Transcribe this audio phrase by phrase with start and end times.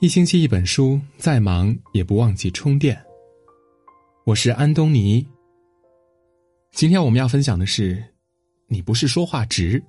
[0.00, 2.96] 一星期一本书，再忙也不忘记充电。
[4.22, 5.26] 我是安东尼。
[6.70, 8.00] 今天我们要分享的是：
[8.68, 9.82] 你不是说话直，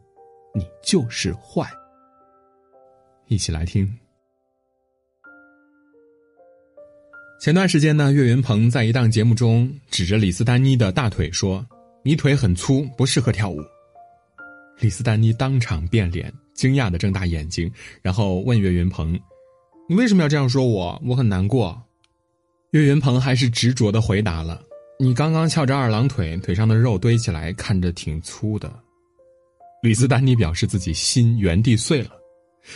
[0.56, 1.70] 你就是坏。
[3.28, 3.88] 一起来听。
[7.40, 11.64] 前段时间呢，岳云鹏在一档节目中指着李斯丹妮的大腿说
[12.04, 13.60] ：“你腿很粗，不适合跳舞。”
[14.82, 19.16] 李斯丹妮当场变脸，惊讶的睁大眼睛，然后问岳云鹏。
[19.92, 21.02] 你为什么要这样说我？
[21.04, 21.82] 我很难过。
[22.74, 24.62] 岳云鹏还是执着的回答了
[25.00, 28.72] ：“你刚刚翘着二郎腿，腿上的肉堆起来，看着挺粗的。”
[29.82, 32.12] 李斯丹妮表示自己心原地碎了。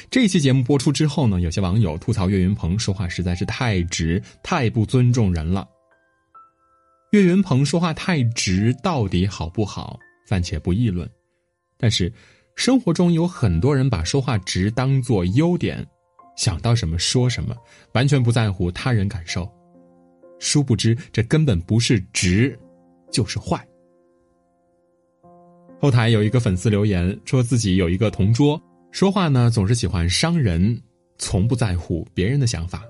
[0.10, 5.70] 这期节目播出之后呢，有些网友吐槽岳云鹏说话实在是太直，太不尊重人了。
[7.12, 10.00] 岳云鹏说话太直，到底好不好？
[10.26, 11.08] 暂且不议论。
[11.78, 12.12] 但是，
[12.56, 15.88] 生活中有很多人把说话直当做优点。
[16.36, 17.56] 想到什么说什么，
[17.94, 19.52] 完全不在乎他人感受，
[20.40, 22.58] 殊不知这根本不是直，
[23.12, 23.66] 就是坏。
[25.80, 28.62] 后台有一个粉丝留言说自己有一个同桌，
[28.92, 30.82] 说话呢总是喜欢伤人，
[31.18, 32.84] 从不在乎别人的想法。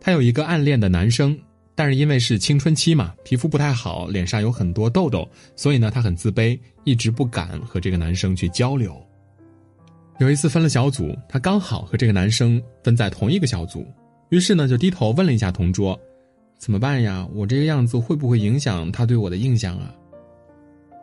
[0.00, 1.38] 他有一个暗恋的男生，
[1.74, 9.00] 但是因为是青春期嘛，皮肤不太好，脸上有很多痘痘，所以呢他很自卑，一直不敢和这个男生去交流。
[10.18, 13.86] 有一次分了小组，他刚好和这个男生分在同一个小组，
[14.30, 15.98] 于是呢就低头问了一下同桌
[16.58, 17.26] ：“怎么办呀？
[17.32, 19.94] 我这个样子会不会影响他对我的印象啊？”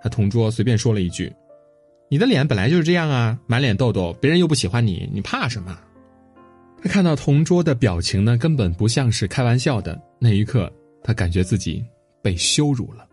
[0.03, 1.33] 他同桌随便说了一句
[2.11, 5.79] ：“你的脸本来就是这样啊，满脸痘痘，别人又不喜欢你，你怕什么？”
[6.83, 9.99] 他看到同桌的表情呢，根本不像是开玩笑的。
[10.19, 10.71] 那一刻，
[11.01, 11.83] 他感觉自己
[12.21, 13.07] 被羞辱了。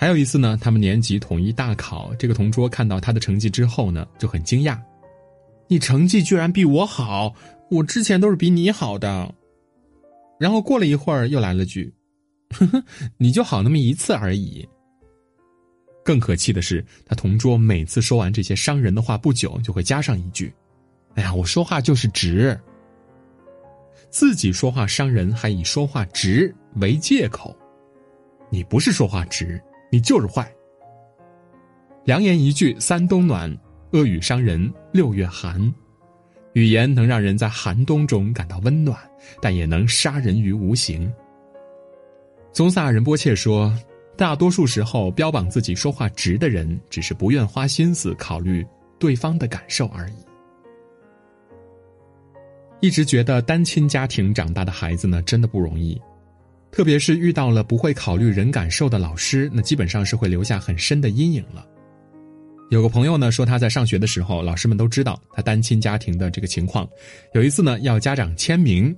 [0.00, 4.78] 还有一次呢，他们年级统一大考，这个同桌看到他的成绩之后呢，就很惊讶
[5.66, 7.34] ：“你成绩居然比我好，
[7.68, 9.34] 我之前都是比你好的。”
[10.38, 11.92] 然后过了一会儿，又来了句
[12.54, 12.84] ：“呵呵，
[13.16, 14.66] 你就好那么一次而已。”
[16.04, 20.54] 更可气的是，他同桌每次说完这些伤人的话，不久就会加上一句
[21.16, 22.56] ：“哎呀，我说话就是直。”
[24.10, 27.54] 自己说话伤人，还以说话直为借口，
[28.48, 29.60] 你不是说话直。
[29.90, 30.50] 你就是坏。
[32.04, 33.54] 良言一句三冬暖，
[33.92, 35.72] 恶语伤人六月寒。
[36.54, 38.98] 语言能让人在寒冬中感到温暖，
[39.40, 41.12] 但也能杀人于无形。
[42.52, 43.72] 宗萨仁波切说，
[44.16, 48.66] 大多数时候标榜自己说话直的人，只是不愿花心思考虑
[48.98, 50.14] 对方的感受而已。
[52.80, 56.00] 一直觉得单亲家庭长大的孩子呢，真的不容易。
[56.70, 61.66] 特别是遇到了不会考虑人感受的老师，那基本上是会留下很深的阴影了。
[62.70, 66.86] 有个朋友呢说他在上学的时候，老师们都知道他单亲家庭的这个情况。
[67.32, 68.94] 有一次呢要家长签名，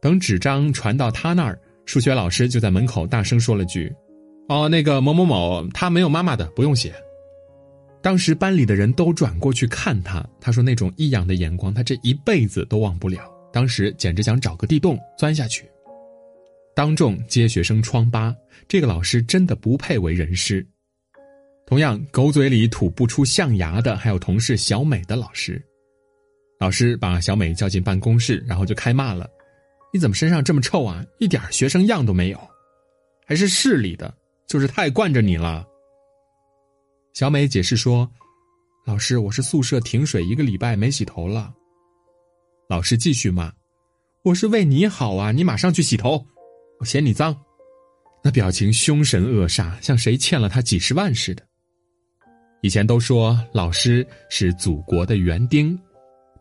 [0.00, 1.56] 等纸张传到他那儿，
[1.86, 3.92] 数学老师就在门口大声说了句
[4.50, 6.92] ：“哦，那个某某某，他没有妈妈的，不用写。”
[8.02, 15.70] 当时班里的人都转过去看他，他说那种异样的眼光他这一辈子都忘不了，当时简直想找个地洞钻下去。
[16.74, 18.34] 当众揭学生疮疤，
[18.68, 20.66] 这个老师真的不配为人师。
[21.66, 25.62] 同样，狗嘴里吐不出象牙的，还有同事小美的老师。
[26.58, 29.28] 老师把小美叫进办公室，然后就开骂了
[29.92, 31.04] ：“你怎么身上这么臭啊？
[31.18, 32.40] 一点学生样都没有，
[33.26, 34.12] 还是市里的，
[34.46, 35.66] 就是太惯着你了。”
[37.14, 38.10] 小美解释说
[38.86, 41.52] ：“老师，我是宿舍停水一个礼拜没洗头了。”
[42.68, 43.52] 老师继续骂
[44.22, 46.26] ：“我是为你好啊，你马上去洗头。”
[46.80, 47.36] 我嫌你脏，
[48.24, 51.46] 那表情凶神恶煞，像谁欠了他几十万似的。
[52.62, 55.78] 以前都说老师是祖国的园丁，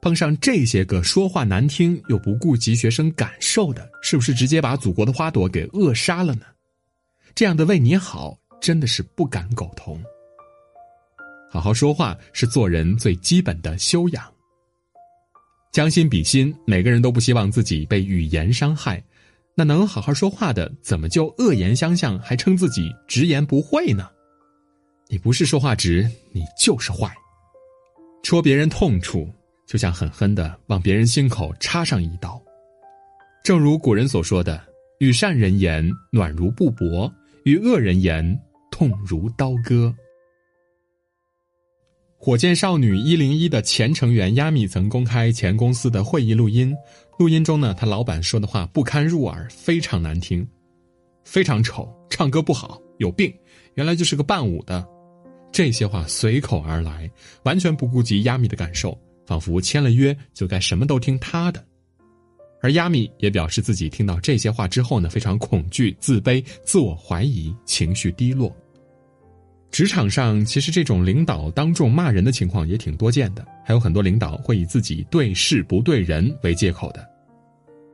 [0.01, 6.45] 碰上这些个说话难听又不顾及学生感受的，是不是直接把祖国的花朵给扼杀了呢？
[7.35, 10.01] 这样的为你好，真的是不敢苟同。
[11.51, 14.23] 好好说话是做人最基本的修养。
[15.73, 19.03] 将心比心，每个人都不希望自己被语言伤害。
[19.59, 24.07] 那能好好说话的，怎么就恶言相向，还称自己直言不讳呢？
[25.09, 27.13] 你不是说话直，你就是坏。
[28.23, 29.29] 戳别人痛处，
[29.67, 32.41] 就像狠狠的往别人心口插上一刀。
[33.43, 34.63] 正如古人所说的
[34.99, 37.11] ：“与善人言，暖如布帛；
[37.43, 38.39] 与恶人言，
[38.71, 39.93] 痛如刀割。”
[42.21, 46.75] 火箭少女一零一的前成员亚米曾公开前公司的会议录音，
[47.17, 50.45] 录音中呢，他老板说的话不堪入耳，非常难听，
[51.23, 53.33] 非常丑，唱歌不好，有病，
[53.75, 54.85] 原来就是个伴舞的，
[55.49, 57.09] 这些话随口而来，
[57.43, 61.65] 完全不顾及亚米的感受，仿佛签了约就该什么都听他的，
[62.61, 68.53] 而亚米也表示自己听到这些话之后呢，非常恐惧、自卑、自我怀疑，情绪低落。
[69.71, 77.07] 职场上其实这种领导当众骂人的情况也挺多见的，还有很多领导会以自己对事不对人为借口的。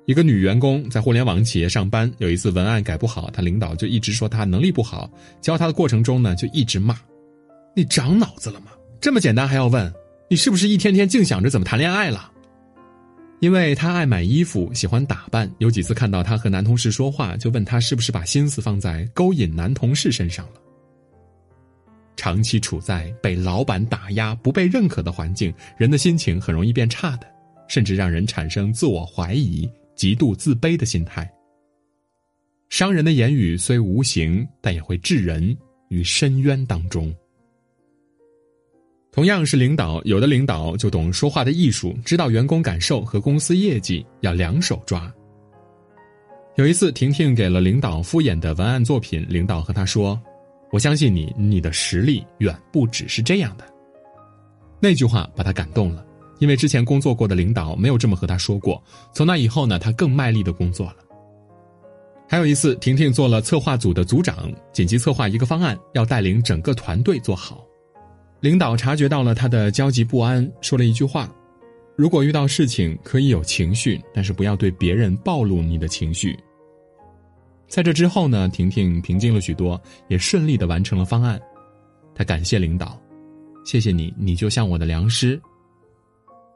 [0.05, 5.09] 一个女员工在互联网企业上班，有一次文案改不好，她领导就一直说她能力不好，
[5.41, 6.97] 教她的过程中呢就一直骂
[7.75, 8.67] ：“你长脑子了吗？
[9.01, 9.91] 这么简单还要问？
[10.29, 12.31] 你是不是一天天净想着怎么谈恋爱了？”
[13.41, 20.53] 因为她爱买衣服，喜欢打扮，有几次看到她和男同事说话，就问她是不是把心思放在勾引男同事身上了。
[22.25, 27.27] 长期处在被老板打压、不被认可的环境，人的心情很容易变差的，
[27.67, 31.31] 甚至让人产生自我怀疑、极度自卑的心态。
[32.67, 35.55] 伤人的言语虽无形，但也会置人
[35.89, 37.13] 于深渊当中。
[39.11, 45.13] 同样是领导，有的领导就懂说话的艺术，知道员工感受和公司业绩要两手抓。
[46.55, 50.19] 有一次，婷婷给了领导敷衍的文案作品，领导和他说。
[50.75, 53.63] 我相信你，你的实力远不只是这样的。
[54.77, 56.05] 那句话把他感动了，
[56.39, 58.83] 因为之前工作过的领导没有这么和他说过。
[59.13, 60.97] 从那以后呢，他更卖力的工作了。
[62.27, 67.65] 还有一次，婷婷做了策划组的组长，紧急策划一个方案，要带领整个团队做好。
[68.41, 71.33] 领导察觉到了他的焦急不安，说了一句话
[71.95, 76.37] ：“如果遇到事情可以有情绪，但是不要对别人暴露你的情绪。”
[77.67, 81.39] 在这之后呢，婷婷平静了许多，也顺利的完成了方案。
[82.13, 82.99] 她感谢领导，
[83.65, 85.41] 谢谢你，你就像我的良师。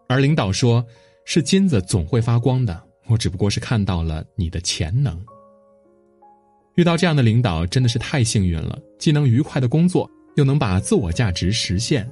[0.08, 0.86] 而领导说
[1.26, 5.20] ：“是金子总会发光的，我只不过是看到了你的潜能。”
[6.76, 12.10] 遇到这样的领导真的是太幸运了，既能愉快的工作，又能把自我价值实现。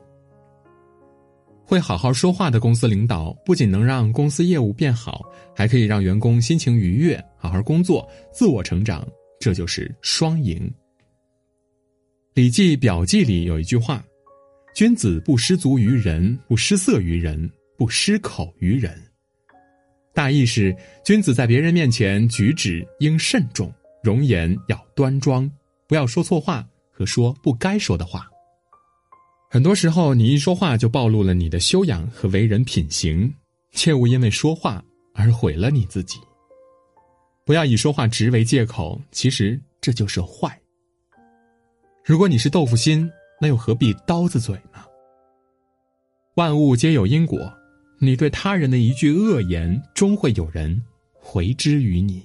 [1.69, 5.21] 会好好说话的公司领导，不仅能让公司业务变好，
[5.53, 9.05] 还可以让员工心情愉悦，好好工作，自我成长，
[9.37, 10.57] 这就是双赢。
[12.33, 14.01] 《礼记表记》里有一句话
[14.73, 18.97] ：“君子不失足于人，不失色于人，不失口于人。”
[20.15, 20.73] 大意是，
[21.03, 23.69] 君子在别人面前举止应慎重，
[24.01, 25.51] 容颜要端庄，
[25.85, 28.25] 不要说错话和说不该说的话。
[29.49, 33.33] 很多时候，你一说话就暴露了你的修养和为人品行，
[33.71, 34.83] 切勿因为说话
[35.13, 36.19] 而毁了你自己。
[37.45, 40.59] 不要以说话直为借口，其实这就是坏。
[42.03, 43.09] 如果你是豆腐心，
[43.39, 44.83] 那又何必刀子嘴呢？
[46.35, 47.39] 万物皆有因果，
[48.00, 50.83] 你对他人的一句恶言，终会有人
[51.13, 52.21] 回之于你。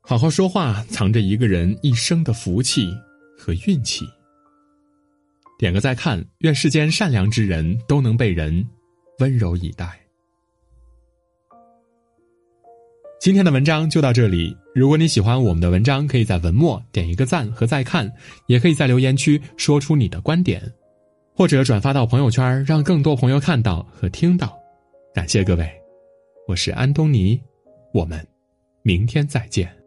[0.00, 2.88] 好好说话，藏着一个人一生的福气
[3.36, 4.08] 和运气。
[5.58, 8.64] 点个再看，愿世间善良之人都能被人
[9.18, 9.98] 温柔以待。
[13.20, 14.56] 今天的文章就到这里。
[14.72, 18.08] 如果你喜欢我们的文章，可以在文末点一个赞和再看，
[18.46, 20.62] 也可以在留言区说出你的观点，
[21.34, 24.56] 或者转发到朋友圈，让更多朋友看到和听到。
[25.12, 25.68] 感谢各位，
[26.46, 27.40] 我是安东尼，
[27.92, 28.24] 我们
[28.82, 29.77] 明天再见。